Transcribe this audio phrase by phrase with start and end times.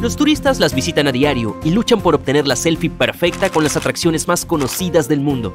[0.00, 3.78] Los turistas las visitan a diario y luchan por obtener la selfie perfecta con las
[3.78, 5.54] atracciones más conocidas del mundo.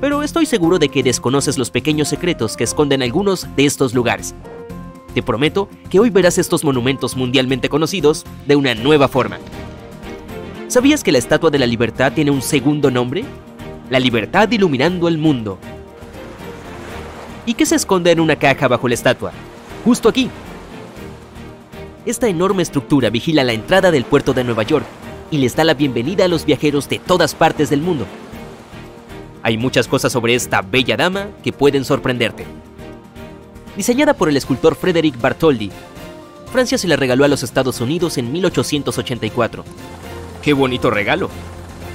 [0.00, 4.34] Pero estoy seguro de que desconoces los pequeños secretos que esconden algunos de estos lugares.
[5.12, 9.38] Te prometo que hoy verás estos monumentos mundialmente conocidos de una nueva forma.
[10.68, 13.24] ¿Sabías que la Estatua de la Libertad tiene un segundo nombre?
[13.90, 15.58] La libertad iluminando el mundo.
[17.44, 19.32] ¿Y qué se esconde en una caja bajo la estatua?
[19.84, 20.28] Justo aquí,
[22.06, 24.86] esta enorme estructura vigila la entrada del puerto de Nueva York
[25.32, 28.06] y les da la bienvenida a los viajeros de todas partes del mundo.
[29.42, 32.46] Hay muchas cosas sobre esta bella dama que pueden sorprenderte.
[33.76, 35.72] Diseñada por el escultor Frederick Bartholdi,
[36.52, 39.64] Francia se la regaló a los Estados Unidos en 1884.
[40.42, 41.28] ¡Qué bonito regalo!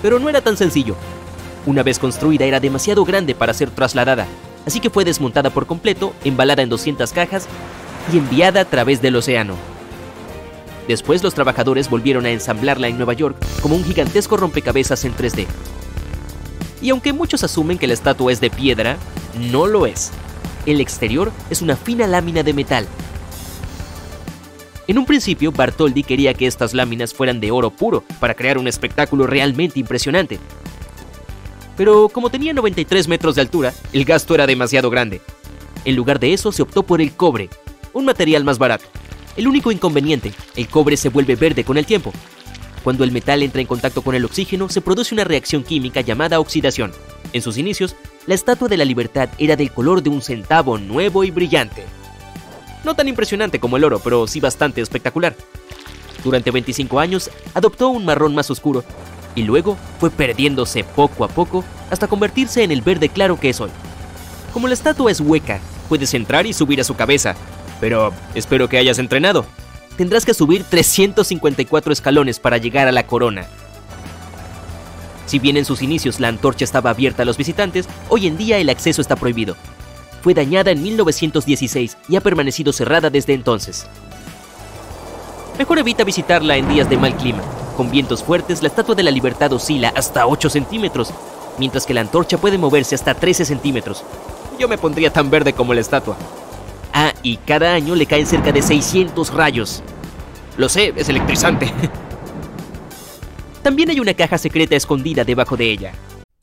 [0.02, 0.96] Pero no era tan sencillo.
[1.66, 4.28] Una vez construida era demasiado grande para ser trasladada,
[4.66, 7.48] así que fue desmontada por completo, embalada en 200 cajas
[8.12, 9.71] y enviada a través del océano.
[10.92, 15.48] Después los trabajadores volvieron a ensamblarla en Nueva York como un gigantesco rompecabezas en 3D.
[16.82, 18.98] Y aunque muchos asumen que la estatua es de piedra,
[19.40, 20.12] no lo es.
[20.66, 22.88] El exterior es una fina lámina de metal.
[24.86, 28.68] En un principio, Bartoldi quería que estas láminas fueran de oro puro para crear un
[28.68, 30.40] espectáculo realmente impresionante.
[31.78, 35.22] Pero como tenía 93 metros de altura, el gasto era demasiado grande.
[35.86, 37.48] En lugar de eso, se optó por el cobre,
[37.94, 38.88] un material más barato.
[39.38, 42.12] El único inconveniente, el cobre se vuelve verde con el tiempo.
[42.84, 46.40] Cuando el metal entra en contacto con el oxígeno, se produce una reacción química llamada
[46.40, 46.92] oxidación.
[47.32, 51.24] En sus inicios, la Estatua de la Libertad era del color de un centavo nuevo
[51.24, 51.86] y brillante.
[52.84, 55.36] No tan impresionante como el oro, pero sí bastante espectacular.
[56.24, 58.84] Durante 25 años, adoptó un marrón más oscuro,
[59.36, 63.62] y luego fue perdiéndose poco a poco hasta convertirse en el verde claro que es
[63.62, 63.70] hoy.
[64.54, 67.36] Como la estatua es hueca, puedes entrar y subir a su cabeza,
[67.82, 69.46] pero espero que hayas entrenado.
[69.98, 73.46] Tendrás que subir 354 escalones para llegar a la corona.
[75.26, 78.58] Si bien en sus inicios la antorcha estaba abierta a los visitantes, hoy en día
[78.60, 79.58] el acceso está prohibido.
[80.22, 83.88] Fue dañada en 1916 y ha permanecido cerrada desde entonces.
[85.58, 87.42] Mejor evita visitarla en días de mal clima.
[87.76, 91.12] Con vientos fuertes, la Estatua de la Libertad oscila hasta 8 centímetros,
[91.58, 94.04] mientras que la antorcha puede moverse hasta 13 centímetros.
[94.60, 96.18] Yo me pondría tan verde como la estatua.
[97.24, 99.84] Y cada año le caen cerca de 600 rayos.
[100.58, 101.72] Lo sé, es electrizante.
[103.64, 105.94] También hay una caja secreta escondida debajo de ella.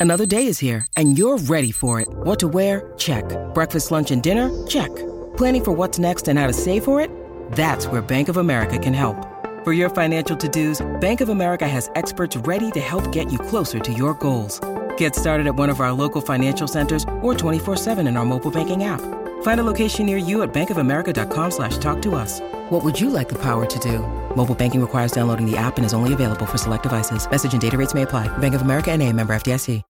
[0.01, 2.07] Another day is here and you're ready for it.
[2.25, 2.93] What to wear?
[2.97, 3.25] Check.
[3.53, 4.51] Breakfast, lunch and dinner?
[4.69, 4.91] Check.
[5.37, 7.11] Planning for what's next and how to save for it?
[7.53, 9.17] That's where Bank of America can help.
[9.65, 13.81] For your financial to-dos, Bank of America has experts ready to help get you closer
[13.81, 14.61] to your goals.
[14.97, 18.85] Get started at one of our local financial centers or 24-7 in our mobile banking
[18.85, 19.01] app.
[19.43, 22.41] Find a location near you at bankofamerica.com slash talk to us.
[22.71, 23.99] What would you like the power to do?
[24.37, 27.29] Mobile banking requires downloading the app and is only available for select devices.
[27.29, 28.29] Message and data rates may apply.
[28.39, 29.83] Bank of America NA, member FDIC.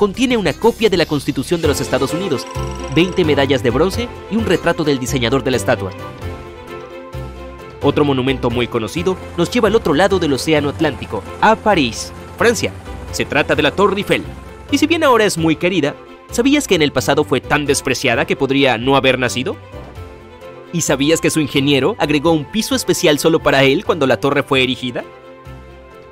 [0.00, 2.46] Contiene una copia de la Constitución de los Estados Unidos,
[2.94, 5.90] 20 medallas de bronce y un retrato del diseñador de la estatua.
[7.82, 12.72] Otro monumento muy conocido nos lleva al otro lado del Océano Atlántico, a París, Francia.
[13.12, 14.24] Se trata de la Torre Eiffel.
[14.70, 15.94] Y si bien ahora es muy querida,
[16.30, 19.56] ¿Sabías que en el pasado fue tan despreciada que podría no haber nacido?
[20.72, 24.44] ¿Y sabías que su ingeniero agregó un piso especial solo para él cuando la torre
[24.44, 25.02] fue erigida?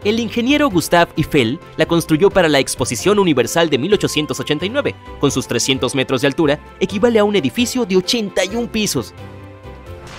[0.04, 4.94] El ingeniero Gustave Eiffel la construyó para la Exposición Universal de 1889.
[5.20, 9.14] Con sus 300 metros de altura, equivale a un edificio de 81 pisos.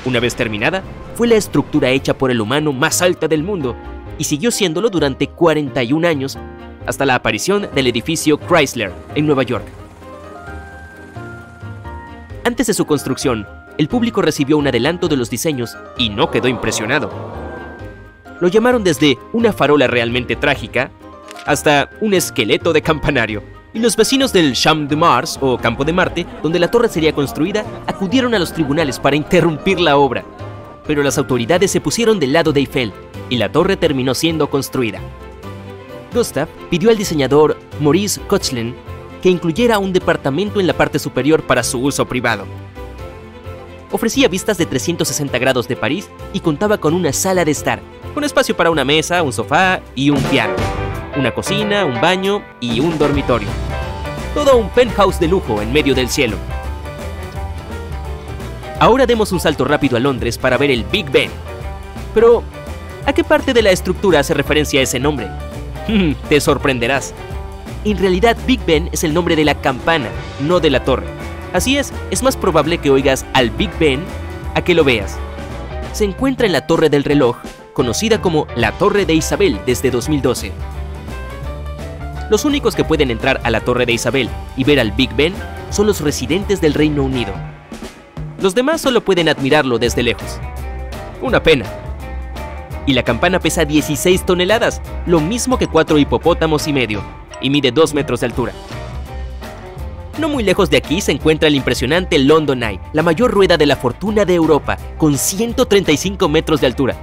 [0.06, 0.82] Una vez terminada,
[1.16, 3.76] fue la estructura hecha por el humano más alta del mundo
[4.18, 6.38] y siguió siéndolo durante 41 años
[6.86, 9.66] hasta la aparición del edificio Chrysler en Nueva York.
[12.50, 13.46] Antes de su construcción,
[13.78, 17.12] el público recibió un adelanto de los diseños y no quedó impresionado.
[18.42, 20.90] Lo llamaron desde una farola realmente trágica
[21.46, 23.44] hasta un esqueleto de campanario.
[23.72, 27.14] Y los vecinos del Champ de Mars o Campo de Marte, donde la torre sería
[27.14, 30.26] construida, acudieron a los tribunales para interrumpir la obra.
[30.88, 32.92] Pero las autoridades se pusieron del lado de Eiffel
[33.30, 35.00] y la torre terminó siendo construida.
[36.16, 38.74] Gustav pidió al diseñador Maurice Koechlin
[39.22, 42.46] que incluyera un departamento en la parte superior para su uso privado.
[43.92, 47.82] Ofrecía vistas de 360 grados de París y contaba con una sala de estar,
[48.14, 50.54] con espacio para una mesa, un sofá y un piano.
[51.18, 53.48] una cocina, un baño y un dormitorio.
[54.36, 56.38] Todo un penthouse de lujo en medio del cielo.
[58.80, 61.32] Ahora demos un salto rápido a Londres para ver el Big Ben.
[62.14, 62.44] Pero,
[63.06, 65.28] ¿a qué parte de la estructura hace referencia ese nombre?
[66.30, 67.14] Te sorprenderás.
[67.86, 70.10] En realidad, Big Ben es el nombre de la campana,
[70.42, 71.08] no de la torre.
[71.54, 74.04] Así es, es más probable que oigas al Big Ben
[74.54, 75.18] a que lo veas.
[75.94, 77.38] Se encuentra en la Torre del Reloj,
[77.74, 80.52] conocida como la Torre de Isabel desde 2012.
[82.30, 85.34] Los únicos que pueden entrar a la Torre de Isabel y ver al Big Ben
[85.72, 87.34] son los residentes del Reino Unido.
[88.42, 90.40] Los demás solo pueden admirarlo desde lejos.
[91.22, 91.66] Una pena.
[92.86, 97.04] Y la campana pesa 16 toneladas, lo mismo que cuatro hipopótamos y medio,
[97.42, 98.54] y mide 2 metros de altura.
[100.20, 103.66] No muy lejos de aquí se encuentra el impresionante London Eye, la mayor rueda de
[103.66, 106.98] la fortuna de Europa, con 135 metros de altura.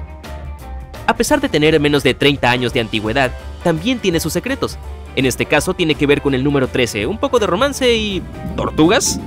[1.07, 3.31] A pesar de tener menos de 30 años de antigüedad,
[3.65, 4.77] también tiene sus secretos.
[5.15, 8.23] En este caso tiene que ver con el número 13, un poco de romance y...
[8.55, 9.19] ¿Tortugas?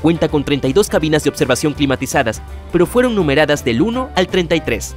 [0.00, 2.40] Cuenta con 32 cabinas de observación climatizadas,
[2.72, 4.96] pero fueron numeradas del 1 al 33.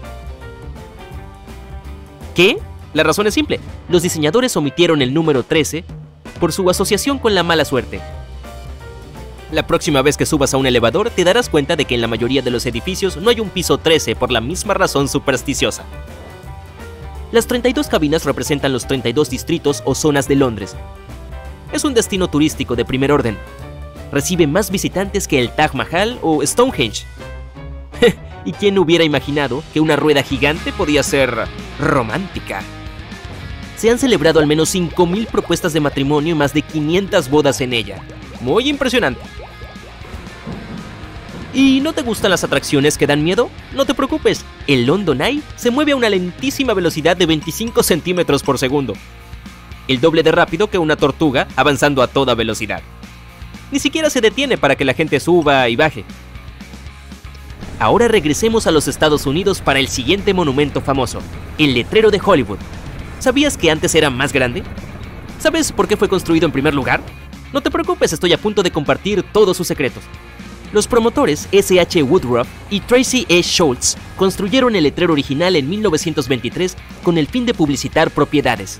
[2.36, 2.58] ¿Qué?
[2.94, 3.60] La razón es simple.
[3.90, 5.86] Los diseñadores omitieron el número 13
[6.40, 8.02] por su asociación con la mala suerte.
[9.52, 12.08] La próxima vez que subas a un elevador te darás cuenta de que en la
[12.08, 15.84] mayoría de los edificios no hay un piso 13 por la misma razón supersticiosa.
[17.32, 20.76] Las 32 cabinas representan los 32 distritos o zonas de Londres.
[21.72, 23.38] Es un destino turístico de primer orden,
[24.12, 27.06] recibe más visitantes que el Taj Mahal o Stonehenge.
[28.46, 31.46] ¿Y quién hubiera imaginado que una rueda gigante podía ser
[31.80, 32.64] romántica?
[33.82, 37.74] Se han celebrado al menos 5.000 propuestas de matrimonio y más de 500 bodas en
[37.74, 38.04] ella.
[38.40, 39.22] Muy impresionante.
[41.52, 43.50] ¿Y no te gustan las atracciones que dan miedo?
[43.74, 48.44] No te preocupes, el London Eye se mueve a una lentísima velocidad de 25 centímetros
[48.44, 48.94] por segundo.
[49.88, 52.84] El doble de rápido que una tortuga avanzando a toda velocidad
[53.72, 56.06] ni siquiera se detiene para que la gente suba y baje.
[57.80, 61.20] Ahora regresemos a los Estados Unidos para el siguiente monumento famoso,
[61.58, 62.60] el letrero de Hollywood.
[63.22, 64.64] ¿Sabías que antes era más grande?
[65.40, 67.02] ¿Sabes por qué fue construido en primer lugar?
[67.54, 70.04] No te preocupes, estoy a punto de compartir todos sus secretos.
[70.74, 72.02] Los promotores S.H.
[72.02, 73.44] Woodruff y Tracy E.
[73.44, 78.80] Schultz construyeron el letrero original en 1923 con el fin de publicitar propiedades.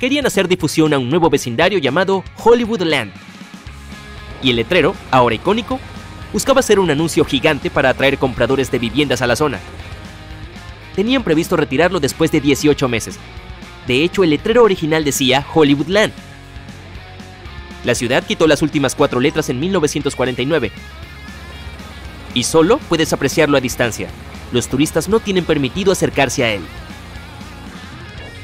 [0.00, 3.12] Querían hacer difusión a un nuevo vecindario llamado Hollywood Land,
[4.42, 5.78] y el letrero, ahora icónico,
[6.32, 9.60] buscaba ser un anuncio gigante para atraer compradores de viviendas a la zona.
[10.96, 13.18] Tenían previsto retirarlo después de 18 meses.
[13.86, 16.12] De hecho, el letrero original decía Hollywoodland.
[17.84, 20.72] La ciudad quitó las últimas cuatro letras en 1949.
[22.34, 24.08] Y solo puedes apreciarlo a distancia.
[24.50, 26.62] Los turistas no tienen permitido acercarse a él.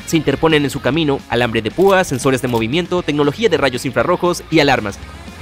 [0.06, 4.44] Se interponen en su camino alambre de púas, sensores de movimiento, tecnología de rayos infrarrojos
[4.50, 4.98] y alarmas,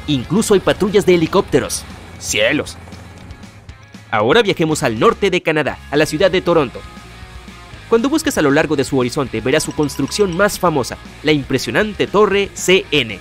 [0.07, 1.85] Incluso hay patrullas de helicópteros.
[2.19, 2.77] ¡Cielos!
[4.11, 6.81] Ahora viajemos al norte de Canadá, a la ciudad de Toronto.
[7.91, 12.07] Cuando busques a lo largo de su horizonte verás su construcción más famosa, la impresionante
[12.07, 13.19] torre CN.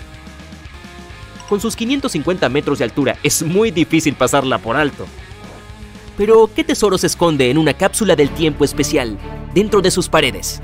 [1.50, 5.08] Con sus 550 metros de altura es muy difícil pasarla por alto.
[6.16, 9.18] Pero, ¿qué tesoro se esconde en una cápsula del tiempo especial
[9.56, 10.62] dentro de sus paredes?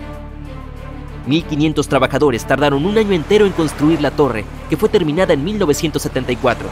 [1.28, 6.70] 1.500 trabajadores tardaron un año entero en construir la torre, que fue terminada en 1974.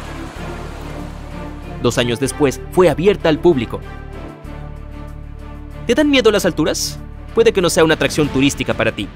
[1.82, 3.80] Dos años después, fue abierta al público.
[5.88, 7.00] ¿Te dan miedo las alturas?
[7.34, 9.08] Puede que no sea una atracción turística para ti.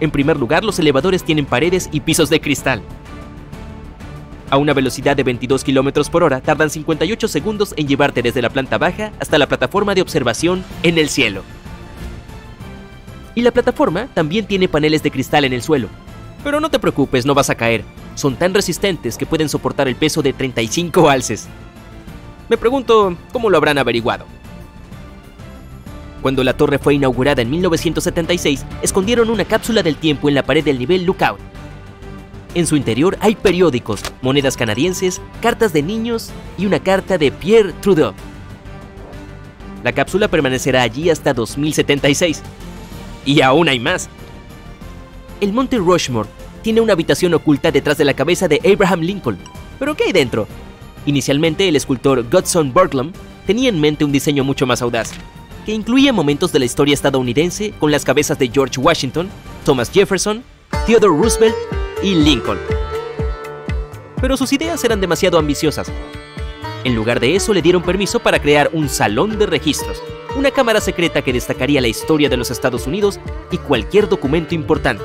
[0.00, 2.82] En primer lugar, los elevadores tienen paredes y pisos de cristal.
[4.50, 8.50] A una velocidad de 22 km por hora, tardan 58 segundos en llevarte desde la
[8.50, 11.42] planta baja hasta la plataforma de observación en el cielo.
[13.34, 15.88] Y la plataforma también tiene paneles de cristal en el suelo.
[16.44, 17.84] Pero no te preocupes, no vas a caer.
[18.14, 21.48] Son tan resistentes que pueden soportar el peso de 35 alces.
[22.48, 24.26] Me pregunto cómo lo habrán averiguado.
[26.24, 30.64] Cuando la torre fue inaugurada en 1976, escondieron una cápsula del tiempo en la pared
[30.64, 31.38] del nivel Lookout.
[32.54, 37.74] En su interior hay periódicos, monedas canadienses, cartas de niños y una carta de Pierre
[37.82, 38.14] Trudeau.
[39.82, 42.40] La cápsula permanecerá allí hasta 2076,
[43.26, 44.08] y aún hay más.
[45.42, 46.30] El monte Rushmore
[46.62, 49.38] tiene una habitación oculta detrás de la cabeza de Abraham Lincoln.
[49.78, 50.48] ¿Pero qué hay dentro?
[51.04, 53.14] Inicialmente el escultor Godson Berglund
[53.46, 55.12] tenía en mente un diseño mucho más audaz,
[55.64, 59.28] que incluía momentos de la historia estadounidense con las cabezas de George Washington,
[59.64, 60.44] Thomas Jefferson,
[60.86, 61.54] Theodore Roosevelt
[62.02, 62.58] y Lincoln.
[64.20, 65.90] Pero sus ideas eran demasiado ambiciosas.
[66.84, 70.02] En lugar de eso, le dieron permiso para crear un salón de registros,
[70.36, 73.18] una cámara secreta que destacaría la historia de los Estados Unidos
[73.50, 75.04] y cualquier documento importante.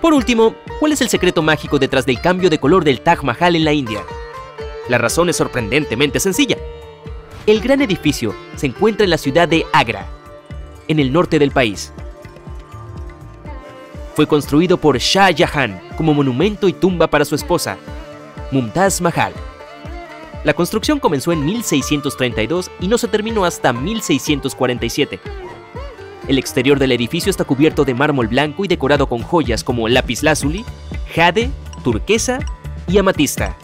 [0.00, 3.56] Por último, ¿cuál es el secreto mágico detrás del cambio de color del Taj Mahal
[3.56, 4.00] en la India?
[4.88, 6.56] La razón es sorprendentemente sencilla.
[7.46, 10.06] El gran edificio se encuentra en la ciudad de Agra,
[10.88, 11.92] en el norte del país.
[14.14, 17.76] Fue construido por Shah Jahan como monumento y tumba para su esposa,
[18.50, 19.32] Mumtaz Mahal.
[20.44, 25.18] La construcción comenzó en 1632 y no se terminó hasta 1647.
[26.28, 30.64] El exterior del edificio está cubierto de mármol blanco y decorado con joyas como lapislázuli,
[31.14, 31.50] jade,
[31.84, 32.40] turquesa
[32.88, 33.56] y amatista.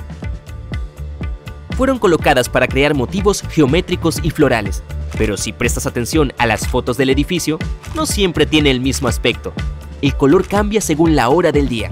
[1.76, 4.85] Fueron colocadas para crear motivos geométricos y florales,
[5.19, 7.59] pero si prestas atención a las fotos del edificio,
[7.97, 9.52] no siempre tiene el mismo aspecto.
[10.00, 11.90] El color cambia según la hora del día.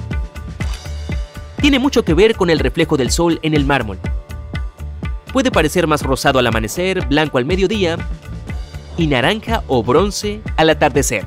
[1.60, 3.98] Tiene mucho que ver con el reflejo del sol en el mármol.
[5.32, 7.98] Puede parecer más rosado al amanecer, blanco al mediodía
[8.96, 11.26] y naranja o bronce al atardecer.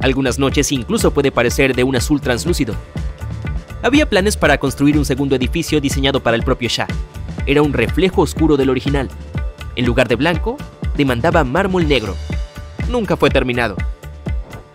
[0.00, 2.74] Algunas noches incluso puede parecer de un azul translúcido.
[3.82, 6.88] Había planes para construir un segundo edificio diseñado para el propio Shah.
[7.46, 9.08] Era un reflejo oscuro del original.
[9.76, 10.56] En lugar de blanco,
[10.96, 12.16] demandaba mármol negro.
[12.90, 13.76] Nunca fue terminado.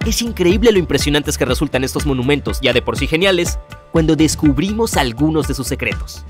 [0.06, 3.60] Es increíble lo impresionantes que resultan estos monumentos, ya de por sí geniales,
[3.92, 6.26] cuando descubrimos algunos de sus secretos.